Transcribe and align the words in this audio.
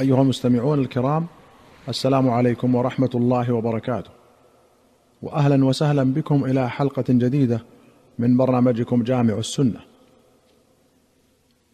أيها 0.00 0.22
المستمعون 0.22 0.78
الكرام 0.78 1.26
السلام 1.88 2.30
عليكم 2.30 2.74
ورحمة 2.74 3.10
الله 3.14 3.52
وبركاته. 3.52 4.10
واهلا 5.22 5.64
وسهلا 5.64 6.02
بكم 6.02 6.44
إلى 6.44 6.70
حلقة 6.70 7.04
جديدة 7.08 7.64
من 8.18 8.36
برنامجكم 8.36 9.02
جامع 9.02 9.34
السنة. 9.34 9.80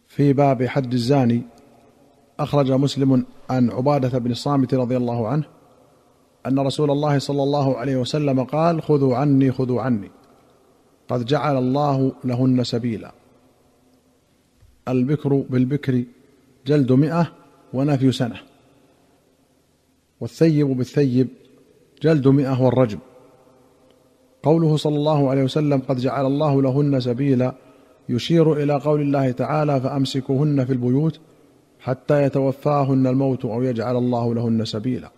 في 0.07 0.33
باب 0.33 0.63
حد 0.63 0.93
الزاني 0.93 1.41
أخرج 2.39 2.71
مسلم 2.71 3.25
عن 3.49 3.71
عبادة 3.71 4.19
بن 4.19 4.31
الصامت 4.31 4.73
رضي 4.73 4.97
الله 4.97 5.27
عنه 5.27 5.43
أن 6.45 6.59
رسول 6.59 6.91
الله 6.91 7.19
صلى 7.19 7.43
الله 7.43 7.77
عليه 7.77 7.97
وسلم 7.97 8.43
قال 8.43 8.81
خذوا 8.81 9.15
عني 9.15 9.51
خذوا 9.51 9.81
عني 9.81 10.11
قد 11.09 11.25
جعل 11.25 11.57
الله 11.57 12.11
لهن 12.23 12.63
سبيلا. 12.63 13.11
البكر 14.87 15.43
بالبكر 15.49 16.03
جلد 16.67 16.91
مئة 16.91 17.38
ونفي 17.73 18.11
سنة. 18.11 18.41
والثيب 20.19 20.67
بالثيب 20.67 21.27
جلد 22.01 22.27
مئة 22.27 22.61
والرجم. 22.61 22.99
قوله 24.43 24.77
صلى 24.77 24.95
الله 24.95 25.29
عليه 25.29 25.43
وسلم 25.43 25.79
قد 25.79 25.97
جعل 25.97 26.25
الله 26.25 26.61
لهن 26.61 26.99
سبيلا 26.99 27.53
يشير 28.09 28.53
إلى 28.53 28.73
قول 28.73 29.01
الله 29.01 29.31
تعالى 29.31 29.81
فأمسكوهن 29.81 30.65
في 30.65 30.73
البيوت 30.73 31.19
حتى 31.79 32.23
يتوفاهن 32.23 33.07
الموت 33.07 33.45
أو 33.45 33.63
يجعل 33.63 33.97
الله 33.97 34.35
لهن 34.35 34.65
سبيلا. 34.65 35.11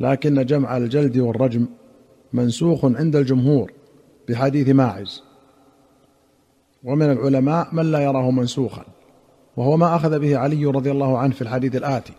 لكن 0.00 0.46
جمع 0.46 0.76
الجلد 0.76 1.18
والرجم 1.18 1.66
منسوخ 2.32 2.84
عند 2.84 3.16
الجمهور 3.16 3.72
بحديث 4.28 4.68
ماعز. 4.68 5.22
ومن 6.84 7.10
العلماء 7.12 7.68
من 7.74 7.92
لا 7.92 7.98
يراه 7.98 8.30
منسوخا. 8.30 8.84
وهو 9.56 9.76
ما 9.76 9.96
أخذ 9.96 10.18
به 10.18 10.38
علي 10.38 10.64
رضي 10.64 10.90
الله 10.90 11.18
عنه 11.18 11.34
في 11.34 11.42
الحديث 11.42 11.76
الآتي. 11.76 12.12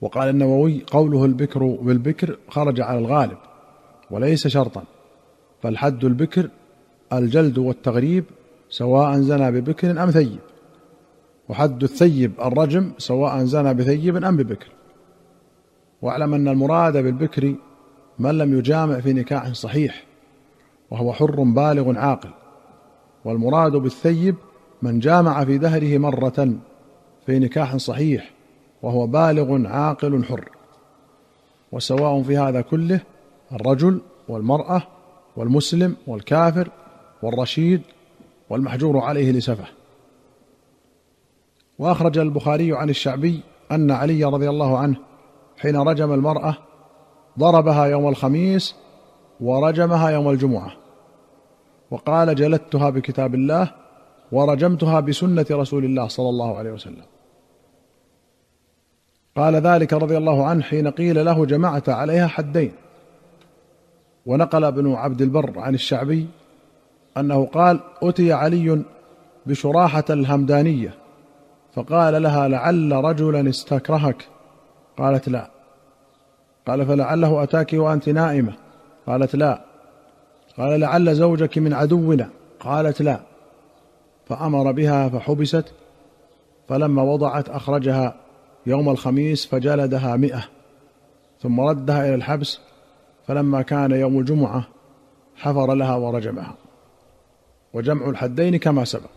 وقال 0.00 0.28
النووي 0.28 0.84
قوله 0.86 1.24
البكر 1.24 1.66
بالبكر 1.66 2.38
خرج 2.48 2.80
على 2.80 2.98
الغالب 2.98 3.38
وليس 4.10 4.46
شرطا 4.46 4.84
فالحد 5.62 6.04
البكر 6.04 6.50
الجلد 7.12 7.58
والتغريب 7.58 8.24
سواء 8.70 9.20
زنى 9.20 9.60
ببكر 9.60 10.02
أم 10.02 10.10
ثيب 10.10 10.38
وحد 11.48 11.82
الثيب 11.82 12.32
الرجم 12.40 12.92
سواء 12.98 13.44
زنى 13.44 13.74
بثيب 13.74 14.24
أم 14.24 14.36
ببكر. 14.36 14.68
واعلم 16.02 16.34
أن 16.34 16.48
المراد 16.48 16.96
بالبكر 16.96 17.54
من 18.18 18.38
لم 18.38 18.58
يجامع 18.58 19.00
في 19.00 19.12
نكاح 19.12 19.52
صحيح 19.52 20.04
وهو 20.90 21.12
حر 21.12 21.42
بالغ 21.42 21.98
عاقل 21.98 22.30
والمراد 23.24 23.72
بالثيب 23.72 24.34
من 24.82 24.98
جامع 24.98 25.44
في 25.44 25.58
دهره 25.58 25.98
مرة 25.98 26.54
في 27.26 27.38
نكاح 27.38 27.76
صحيح 27.76 28.30
وهو 28.82 29.06
بالغ 29.06 29.66
عاقل 29.66 30.24
حر. 30.24 30.48
وسواء 31.72 32.22
في 32.22 32.38
هذا 32.38 32.60
كله 32.60 33.00
الرجل 33.52 34.00
والمرأة 34.28 34.82
والمسلم 35.36 35.96
والكافر 36.06 36.70
والرشيد 37.22 37.82
والمحجور 38.50 38.98
عليه 38.98 39.32
لسفه. 39.32 39.64
وأخرج 41.78 42.18
البخاري 42.18 42.76
عن 42.76 42.90
الشعبي 42.90 43.40
أن 43.72 43.90
علي 43.90 44.24
رضي 44.24 44.48
الله 44.48 44.78
عنه 44.78 44.96
حين 45.58 45.76
رجم 45.76 46.12
المرأة 46.12 46.56
ضربها 47.38 47.84
يوم 47.84 48.08
الخميس 48.08 48.74
ورجمها 49.40 50.10
يوم 50.10 50.30
الجمعة. 50.30 50.72
وقال 51.90 52.34
جلدتها 52.34 52.90
بكتاب 52.90 53.34
الله 53.34 53.79
ورجمتها 54.32 55.00
بسنة 55.00 55.46
رسول 55.50 55.84
الله 55.84 56.08
صلى 56.08 56.28
الله 56.28 56.58
عليه 56.58 56.72
وسلم. 56.72 57.04
قال 59.36 59.54
ذلك 59.54 59.92
رضي 59.92 60.16
الله 60.16 60.46
عنه 60.46 60.62
حين 60.62 60.90
قيل 60.90 61.24
له 61.24 61.46
جمعت 61.46 61.88
عليها 61.88 62.26
حدين. 62.26 62.72
ونقل 64.26 64.64
ابن 64.64 64.92
عبد 64.92 65.22
البر 65.22 65.58
عن 65.58 65.74
الشعبي 65.74 66.26
أنه 67.16 67.46
قال 67.46 67.80
أتي 68.02 68.32
علي 68.32 68.82
بشراحة 69.46 70.04
الهمدانية 70.10 70.94
فقال 71.74 72.22
لها 72.22 72.48
لعل 72.48 72.92
رجلا 72.92 73.50
استكرهك. 73.50 74.28
قالت 74.98 75.28
لا. 75.28 75.50
قال 76.66 76.86
فلعله 76.86 77.42
أتاك 77.42 77.72
وأنت 77.72 78.08
نائمة. 78.08 78.52
قالت 79.06 79.36
لا. 79.36 79.64
قال 80.58 80.80
لعل 80.80 81.14
زوجك 81.14 81.58
من 81.58 81.72
عدونا. 81.72 82.28
قالت 82.60 83.02
لا. 83.02 83.29
فأمر 84.30 84.72
بها 84.72 85.08
فحبست 85.08 85.64
فلما 86.68 87.02
وضعت 87.02 87.48
أخرجها 87.48 88.14
يوم 88.66 88.88
الخميس 88.88 89.46
فجلدها 89.46 90.16
مئة 90.16 90.44
ثم 91.40 91.60
ردها 91.60 92.06
إلى 92.06 92.14
الحبس 92.14 92.58
فلما 93.26 93.62
كان 93.62 93.90
يوم 93.90 94.18
الجمعة 94.18 94.68
حفر 95.36 95.74
لها 95.74 95.96
ورجمها. 95.96 96.54
وجمع 97.74 98.08
الحدين 98.08 98.56
كما 98.56 98.84
سبق. 98.84 99.10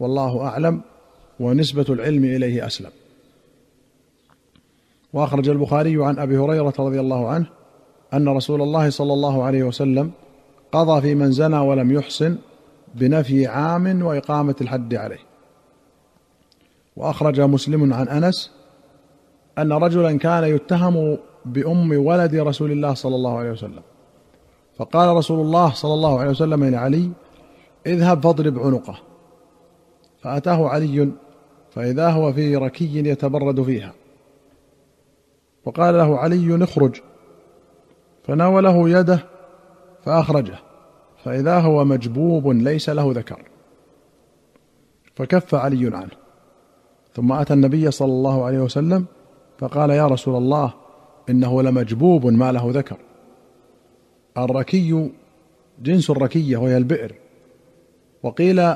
والله 0.00 0.46
أعلم 0.46 0.80
ونسبة 1.40 1.86
العلم 1.88 2.24
إليه 2.24 2.66
أسلم. 2.66 2.90
وأخرج 5.12 5.48
البخاري 5.48 6.04
عن 6.04 6.18
أبي 6.18 6.38
هريرة 6.38 6.74
رضي 6.78 7.00
الله 7.00 7.28
عنه 7.28 7.46
أن 8.14 8.28
رسول 8.28 8.62
الله 8.62 8.90
صلى 8.90 9.12
الله 9.12 9.42
عليه 9.42 9.62
وسلم 9.62 10.10
قضى 10.72 11.00
في 11.00 11.14
من 11.14 11.32
زنى 11.32 11.58
ولم 11.58 11.92
يحصن 11.92 12.38
بنفي 12.94 13.46
عام 13.46 14.02
وإقامة 14.02 14.54
الحد 14.60 14.94
عليه. 14.94 15.20
وأخرج 16.96 17.40
مسلم 17.40 17.92
عن 17.92 18.08
أنس 18.08 18.50
أن 19.58 19.72
رجلا 19.72 20.18
كان 20.18 20.44
يتهم 20.44 21.18
بأم 21.44 22.06
ولد 22.06 22.34
رسول 22.34 22.72
الله 22.72 22.94
صلى 22.94 23.14
الله 23.14 23.38
عليه 23.38 23.50
وسلم. 23.50 23.82
فقال 24.76 25.16
رسول 25.16 25.40
الله 25.40 25.72
صلى 25.72 25.94
الله 25.94 26.20
عليه 26.20 26.30
وسلم 26.30 26.64
لعلي 26.64 27.10
اذهب 27.86 28.22
فاضرب 28.22 28.58
عنقه. 28.58 28.98
فأتاه 30.20 30.68
علي 30.68 31.12
فإذا 31.70 32.08
هو 32.08 32.32
في 32.32 32.56
ركي 32.56 33.08
يتبرد 33.08 33.62
فيها. 33.62 33.92
وقال 35.64 35.94
له 35.94 36.18
علي 36.18 36.64
اخرج. 36.64 37.00
فناوله 38.24 38.88
يده 38.88 39.24
فأخرجه. 40.04 40.71
فإذا 41.24 41.58
هو 41.58 41.84
مجبوب 41.84 42.48
ليس 42.48 42.88
له 42.90 43.12
ذكر. 43.12 43.42
فكف 45.14 45.54
علي 45.54 45.96
عنه. 45.96 46.10
ثم 47.14 47.32
أتى 47.32 47.52
النبي 47.52 47.90
صلى 47.90 48.12
الله 48.12 48.44
عليه 48.44 48.58
وسلم 48.58 49.06
فقال 49.58 49.90
يا 49.90 50.06
رسول 50.06 50.36
الله 50.36 50.74
إنه 51.30 51.62
لمجبوب 51.62 52.26
ما 52.26 52.52
له 52.52 52.70
ذكر. 52.74 52.96
الركي 54.38 55.10
جنس 55.82 56.10
الركية 56.10 56.56
وهي 56.56 56.76
البئر. 56.76 57.14
وقيل 58.22 58.74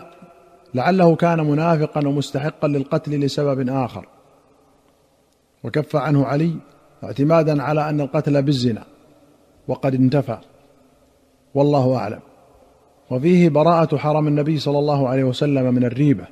لعله 0.74 1.16
كان 1.16 1.40
منافقا 1.40 2.08
ومستحقا 2.08 2.68
للقتل 2.68 3.20
لسبب 3.20 3.68
آخر. 3.68 4.08
وكف 5.64 5.96
عنه 5.96 6.24
علي 6.24 6.56
اعتمادا 7.04 7.62
على 7.62 7.88
أن 7.88 8.00
القتل 8.00 8.42
بالزنا. 8.42 8.84
وقد 9.68 9.94
انتفى. 9.94 10.38
والله 11.54 11.96
أعلم. 11.96 12.20
وفيه 13.10 13.48
براءة 13.48 13.96
حرم 13.96 14.28
النبي 14.28 14.58
صلى 14.58 14.78
الله 14.78 15.08
عليه 15.08 15.24
وسلم 15.24 15.74
من 15.74 15.84
الريبة 15.84 16.24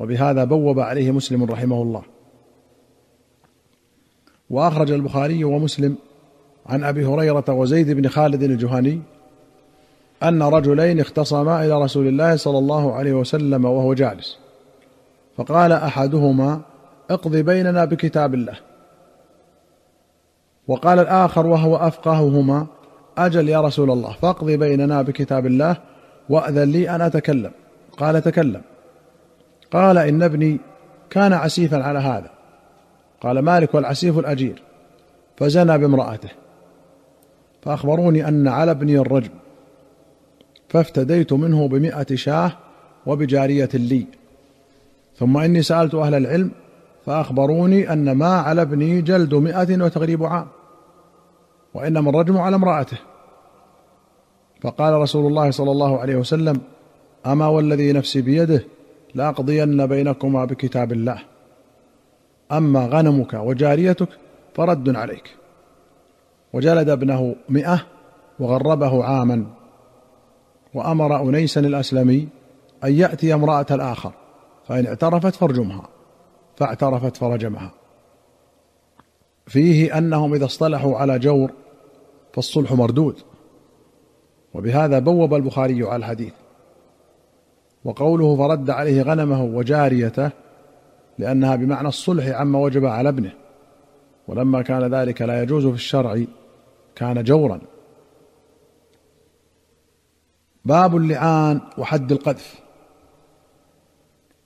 وبهذا 0.00 0.44
بوب 0.44 0.80
عليه 0.80 1.10
مسلم 1.10 1.44
رحمه 1.44 1.82
الله. 1.82 2.02
وأخرج 4.50 4.90
البخاري 4.90 5.44
ومسلم 5.44 5.96
عن 6.66 6.84
أبي 6.84 7.06
هريرة 7.06 7.44
وزيد 7.48 7.90
بن 7.90 8.08
خالد 8.08 8.42
الجهني 8.42 9.00
أن 10.22 10.42
رجلين 10.42 11.00
اختصما 11.00 11.64
إلى 11.64 11.82
رسول 11.82 12.06
الله 12.06 12.36
صلى 12.36 12.58
الله 12.58 12.92
عليه 12.92 13.12
وسلم 13.12 13.64
وهو 13.64 13.94
جالس. 13.94 14.38
فقال 15.36 15.72
أحدهما 15.72 16.60
اقض 17.10 17.36
بيننا 17.36 17.84
بكتاب 17.84 18.34
الله. 18.34 18.56
وقال 20.68 20.98
الآخر 20.98 21.46
وهو 21.46 21.76
أفقههما 21.76 22.66
أجل 23.18 23.48
يا 23.48 23.60
رسول 23.60 23.90
الله 23.90 24.12
فاقض 24.12 24.50
بيننا 24.50 25.02
بكتاب 25.02 25.46
الله 25.46 25.76
وأذن 26.28 26.70
لي 26.70 26.90
أن 26.90 27.00
أتكلم. 27.00 27.50
قال 27.96 28.22
تكلم. 28.22 28.62
قال 29.72 29.98
إن 29.98 30.22
ابني 30.22 30.60
كان 31.10 31.32
عسيفا 31.32 31.82
على 31.82 31.98
هذا. 31.98 32.30
قال 33.20 33.38
مالك 33.38 33.74
والعسيف 33.74 34.18
الأجير. 34.18 34.62
فزنى 35.36 35.78
بامرأته. 35.78 36.28
فأخبروني 37.62 38.28
أن 38.28 38.48
على 38.48 38.70
ابني 38.70 38.98
الرجم. 38.98 39.32
فافتديت 40.68 41.32
منه 41.32 41.68
بمائة 41.68 42.14
شاه 42.14 42.52
وبجارية 43.06 43.68
لي. 43.74 44.06
ثم 45.18 45.36
إني 45.38 45.62
سألت 45.62 45.94
أهل 45.94 46.14
العلم 46.14 46.50
فأخبروني 47.06 47.92
أن 47.92 48.12
ما 48.12 48.40
على 48.40 48.62
ابني 48.62 49.02
جلد 49.02 49.34
مائة 49.34 49.82
وتغريب 49.82 50.24
عام. 50.24 50.46
وإنما 51.74 52.10
الرجم 52.10 52.38
على 52.38 52.56
امرأته. 52.56 52.98
فقال 54.64 54.94
رسول 54.94 55.26
الله 55.26 55.50
صلى 55.50 55.70
الله 55.70 55.98
عليه 55.98 56.16
وسلم 56.16 56.60
أما 57.26 57.46
والذي 57.46 57.92
نفسي 57.92 58.22
بيده 58.22 58.64
لأقضين 59.14 59.86
بينكما 59.86 60.44
بكتاب 60.44 60.92
الله. 60.92 61.18
أما 62.52 62.86
غنمك 62.86 63.34
وجاريتك 63.34 64.08
فرد 64.54 64.96
عليك. 64.96 65.36
وجلد 66.52 66.88
ابنه 66.88 67.36
مئة 67.48 67.86
وغربه 68.38 69.04
عاما. 69.04 69.46
وأمر 70.74 71.28
أنيسا 71.28 71.60
الأسلمي 71.60 72.28
أن 72.84 72.92
يأتي 72.92 73.34
امرأة 73.34 73.66
الآخر 73.70 74.12
فإن 74.68 74.86
اعترفت 74.86 75.34
فارجمها 75.34 75.88
فاعترفت 76.56 77.16
فرجمها. 77.16 77.70
فيه 79.46 79.98
أنهم 79.98 80.34
إذا 80.34 80.44
اصطلحوا 80.44 80.96
على 80.96 81.18
جور 81.18 81.50
فالصلح 82.32 82.72
مردود. 82.72 83.33
وبهذا 84.54 84.98
بوب 84.98 85.34
البخاري 85.34 85.82
على 85.82 85.96
الحديث. 85.96 86.32
وقوله 87.84 88.36
فرد 88.36 88.70
عليه 88.70 89.02
غنمه 89.02 89.44
وجاريته 89.44 90.30
لأنها 91.18 91.56
بمعنى 91.56 91.88
الصلح 91.88 92.26
عما 92.26 92.58
وجب 92.58 92.86
على 92.86 93.08
ابنه. 93.08 93.32
ولما 94.28 94.62
كان 94.62 94.94
ذلك 94.94 95.22
لا 95.22 95.42
يجوز 95.42 95.66
في 95.66 95.74
الشرع 95.74 96.24
كان 96.96 97.24
جورا. 97.24 97.60
باب 100.64 100.96
اللعان 100.96 101.60
وحد 101.78 102.12
القذف. 102.12 102.64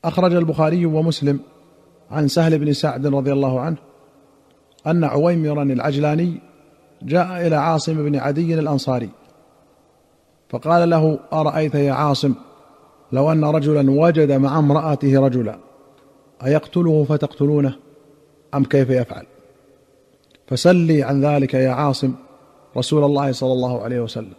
أخرج 0.05 0.35
البخاري 0.35 0.87
ومسلم 0.87 1.41
عن 2.11 2.29
سهل 2.29 2.59
بن 2.59 2.73
سعد 2.73 3.07
رضي 3.07 3.33
الله 3.33 3.61
عنه 3.61 3.77
أن 4.87 5.05
عويمرا 5.05 5.63
العجلاني 5.63 6.41
جاء 7.03 7.47
إلى 7.47 7.57
عاصم 7.57 8.05
بن 8.05 8.17
عدي 8.17 8.55
الأنصاري 8.55 9.11
فقال 10.51 10.91
له 10.91 11.19
أرأيت 11.33 11.75
يا 11.75 11.93
عاصم 11.93 12.35
لو 13.13 13.33
أن 13.33 13.45
رجلا 13.45 13.91
وجد 13.91 14.33
مع 14.33 14.59
امرأته 14.59 15.21
رجلا 15.21 15.59
أيقتله 16.45 17.05
فتقتلونه؟ 17.05 17.77
أم 18.55 18.65
كيف 18.65 18.91
يفعل؟ 18.91 19.27
فسلي 20.47 21.03
عن 21.03 21.25
ذلك 21.25 21.55
يا 21.55 21.71
عاصم 21.71 22.15
رسول 22.77 23.05
الله 23.05 23.33
صلى 23.33 23.53
الله 23.53 23.83
عليه 23.83 24.01
وسلم. 24.01 24.33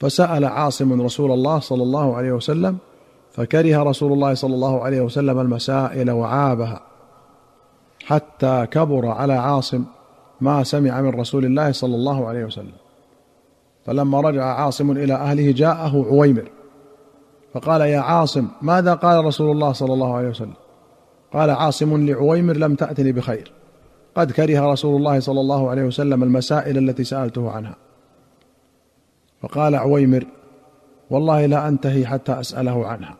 فسأل 0.00 0.44
عاصم 0.44 1.02
رسول 1.02 1.32
الله 1.32 1.58
صلى 1.58 1.82
الله 1.82 2.16
عليه 2.16 2.32
وسلم 2.32 2.78
فكره 3.32 3.82
رسول 3.82 4.12
الله 4.12 4.34
صلى 4.34 4.54
الله 4.54 4.84
عليه 4.84 5.00
وسلم 5.00 5.40
المسائل 5.40 6.10
وعابها 6.10 6.80
حتى 8.04 8.66
كبر 8.70 9.06
على 9.06 9.32
عاصم 9.32 9.84
ما 10.40 10.62
سمع 10.62 11.00
من 11.00 11.20
رسول 11.20 11.44
الله 11.44 11.72
صلى 11.72 11.94
الله 11.94 12.28
عليه 12.28 12.44
وسلم. 12.44 12.72
فلما 13.90 14.20
رجع 14.20 14.44
عاصم 14.44 14.90
إلى 14.90 15.14
أهله 15.14 15.52
جاءه 15.52 16.06
عويمر 16.10 16.50
فقال 17.54 17.80
يا 17.80 18.00
عاصم 18.00 18.48
ماذا 18.62 18.94
قال 18.94 19.24
رسول 19.24 19.50
الله 19.50 19.72
صلى 19.72 19.92
الله 19.92 20.14
عليه 20.14 20.28
وسلم؟ 20.28 20.54
قال 21.32 21.50
عاصم 21.50 22.06
لعويمر 22.06 22.56
لم 22.56 22.74
تأتني 22.74 23.12
بخير. 23.12 23.52
قد 24.14 24.32
كره 24.32 24.72
رسول 24.72 24.96
الله 24.96 25.20
صلى 25.20 25.40
الله 25.40 25.70
عليه 25.70 25.82
وسلم 25.82 26.22
المسائل 26.22 26.78
التي 26.78 27.04
سألته 27.04 27.50
عنها. 27.50 27.76
فقال 29.42 29.74
عويمر 29.74 30.26
والله 31.10 31.46
لا 31.46 31.68
أنتهي 31.68 32.06
حتى 32.06 32.40
أسأله 32.40 32.86
عنها. 32.86 33.16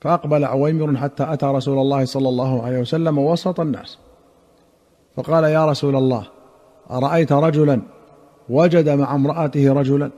فأقبل 0.00 0.44
عويمر 0.44 0.96
حتى 0.96 1.32
أتى 1.32 1.46
رسول 1.46 1.78
الله 1.78 2.04
صلى 2.04 2.28
الله 2.28 2.62
عليه 2.62 2.78
وسلم 2.78 3.18
وسط 3.18 3.60
الناس. 3.60 3.98
فقال 5.16 5.44
يا 5.44 5.66
رسول 5.66 5.96
الله 5.96 6.26
أرأيت 6.90 7.32
رجلا 7.32 7.80
وجد 8.48 8.88
مع 8.88 9.14
امرأته 9.14 9.72
رجلا 9.72 10.10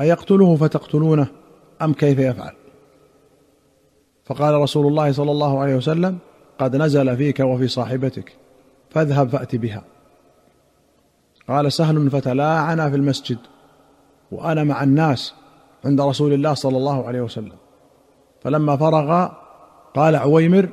ايقتله 0.00 0.56
فتقتلونه 0.56 1.26
أم 1.82 1.92
كيف 1.92 2.18
يفعل؟ 2.18 2.52
فقال 4.24 4.54
رسول 4.54 4.86
الله 4.86 5.12
صلى 5.12 5.30
الله 5.30 5.60
عليه 5.60 5.76
وسلم 5.76 6.18
قد 6.58 6.76
نزل 6.76 7.16
فيك 7.16 7.40
وفي 7.40 7.68
صاحبتك 7.68 8.36
فاذهب 8.90 9.28
فأت 9.28 9.56
بها. 9.56 9.84
قال 11.48 11.72
سهل 11.72 12.10
فتلاعنا 12.10 12.90
في 12.90 12.96
المسجد 12.96 13.38
وأنا 14.32 14.64
مع 14.64 14.82
الناس 14.82 15.34
عند 15.84 16.00
رسول 16.00 16.32
الله 16.32 16.54
صلى 16.54 16.76
الله 16.76 17.06
عليه 17.06 17.20
وسلم. 17.20 17.56
فلما 18.40 18.76
فرغ 18.76 19.28
قال 19.94 20.16
عويمر 20.16 20.68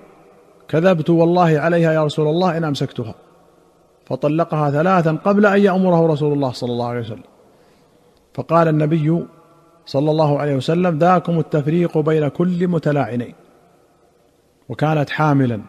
كذبت 0.67 1.09
والله 1.09 1.59
عليها 1.59 1.93
يا 1.93 2.03
رسول 2.03 2.27
الله 2.27 2.57
إن 2.57 2.63
أمسكتها. 2.63 3.15
فطلقها 4.05 4.71
ثلاثا 4.71 5.17
قبل 5.25 5.45
أن 5.45 5.61
يأمره 5.61 6.07
رسول 6.07 6.33
الله 6.33 6.51
صلى 6.51 6.71
الله 6.71 6.87
عليه 6.87 6.99
وسلم. 6.99 7.23
فقال 8.33 8.67
النبي 8.67 9.25
صلى 9.85 10.11
الله 10.11 10.39
عليه 10.39 10.55
وسلم 10.55 10.97
ذاكم 10.97 11.39
التفريق 11.39 11.97
بين 11.97 12.27
كل 12.27 12.67
متلاعنين. 12.67 13.35
وكانت 14.69 15.09
حاملا. 15.09 15.61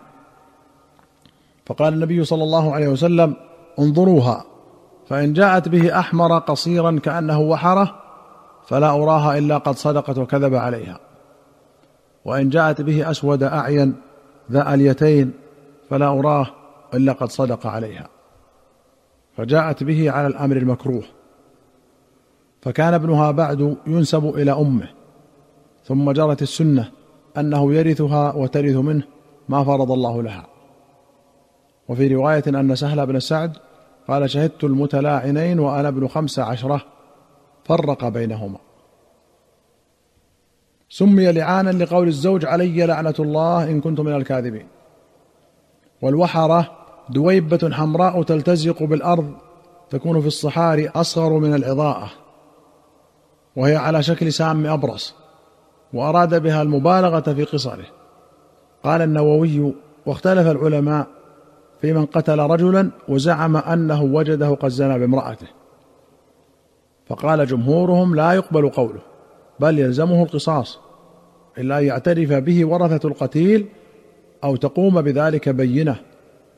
فقال 1.66 1.94
النبي 1.94 2.25
صلى 2.25 2.42
الله 2.42 2.75
عليه 2.75 2.88
وسلم 2.88 3.36
انظروها 3.78 4.44
فإن 5.08 5.32
جاءت 5.32 5.69
به 5.69 5.98
أحمر 5.98 6.38
قصيرا 6.38 6.98
كأنه 7.02 7.40
وحرة 7.40 7.94
فلا 8.66 8.90
أراها 8.90 9.38
إلا 9.38 9.58
قد 9.58 9.76
صدقت 9.76 10.19
وكذب 10.19 10.54
عليها. 10.54 11.00
وإن 12.25 12.48
جاءت 12.48 12.80
به 12.80 13.10
أسود 13.10 13.42
أعين 13.42 13.94
ذا 14.50 14.75
أليتين 14.75 15.32
فلا 15.90 16.08
أراه 16.08 16.46
إلا 16.94 17.12
قد 17.12 17.28
صدق 17.28 17.66
عليها. 17.66 18.13
فجاءت 19.36 19.84
به 19.84 20.10
على 20.10 20.26
الأمر 20.26 20.56
المكروه. 20.56 21.04
فكان 22.62 22.94
ابنها 22.94 23.31
بعد 23.31 23.76
ينسب 23.86 24.26
إلى 24.26 24.52
أمه 24.52 24.88
ثم 25.84 26.12
جرت 26.12 26.42
السنة 26.42 26.90
أنه 27.38 27.75
يرثها 27.75 28.32
وترث 28.32 28.76
منه 28.76 29.02
ما 29.48 29.64
فرض 29.64 29.92
الله 29.92 30.22
لها. 30.22 30.46
وفي 31.88 32.14
رواية 32.14 32.42
أن 32.48 32.75
سهل 32.75 33.06
بن 33.06 33.20
سعد 33.20 33.56
قال 34.08 34.31
شهدت 34.31 34.64
المتلاعنين 34.64 35.58
وأنا 35.60 35.88
ابن 35.88 36.08
خمس 36.08 36.38
عشرة. 36.38 36.84
فرق 37.64 38.08
بينهما. 38.08 38.58
سمي 40.88 41.32
لعانا 41.32 41.70
لقول 41.70 42.08
الزوج 42.08 42.44
علي 42.44 42.87
لعنة 42.87 43.14
الله 43.19 43.70
إن 43.70 43.80
كنت 43.80 44.00
من 44.00 44.14
الكاذبين. 44.14 44.66
والوحرة 46.02 46.83
دويبة 47.08 47.70
حمراء 47.72 48.22
تلتزق 48.22 48.82
بالأرض 48.82 49.32
تكون 49.90 50.20
في 50.20 50.26
الصحاري 50.26 50.88
أصغر 50.88 51.38
من 51.38 51.54
العضاءه 51.54 52.10
وهي 53.56 53.76
على 53.76 54.02
شكل 54.02 54.32
سام 54.32 54.66
أبرص 54.66 55.14
وأراد 55.92 56.42
بها 56.42 56.62
المبالغة 56.62 57.20
في 57.20 57.44
قصره. 57.44 57.84
قال 58.84 59.02
النووي 59.02 59.74
واختلف 60.06 60.46
العلماء 60.46 61.06
في 61.80 61.92
من 61.92 62.06
قتل 62.06 62.38
رجلا 62.38 62.90
وزعم 63.08 63.56
أنه 63.56 64.02
وجده 64.02 64.49
قد 64.49 64.68
زنى 64.68 64.99
بامرأته. 64.99 65.46
فقال 67.06 67.46
جمهورهم 67.46 68.14
لا 68.14 68.32
يقبل 68.32 68.68
قوله 68.68 69.00
بل 69.61 69.78
يلزمه 69.78 70.23
القصاص 70.23 70.78
إلا 71.58 71.78
ان 71.78 71.84
يعترف 71.84 72.32
به 72.32 72.66
ورثة 72.66 73.08
القتيل 73.08 73.66
أو 74.44 74.56
تقوم 74.56 75.02
بذلك 75.02 75.49
بينة. 75.49 75.96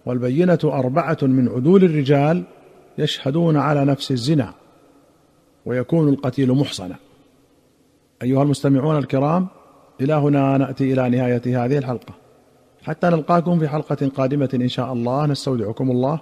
والبينة 0.06 0.58
أربعة 0.64 1.18
من 1.22 1.48
عدول 1.48 1.84
الرجال 1.84 2.42
يشهدون 2.98 3.56
على 3.56 3.84
نفس 3.84 4.10
الزنا 4.10 4.54
ويكون 5.66 6.08
القتيل 6.08 6.52
محصنا. 6.52 6.96
أيها 8.22 8.42
المستمعون 8.42 8.96
الكرام 8.96 9.46
إلى 10.00 10.14
هنا 10.14 10.58
نأتي 10.58 10.92
إلى 10.92 11.08
نهاية 11.08 11.64
هذه 11.64 11.78
الحلقة. 11.78 12.14
حتى 12.82 13.06
نلقاكم 13.06 13.58
في 13.58 13.68
حلقة 13.68 14.08
قادمة 14.16 14.48
إن 14.54 14.68
شاء 14.68 14.92
الله. 14.92 15.26
نستودعكم 15.26 15.90
الله. 15.90 16.20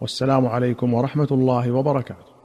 والسلام 0.00 0.46
عليكم 0.46 0.94
ورحمة 0.94 1.28
الله 1.30 1.72
وبركاته. 1.72 2.37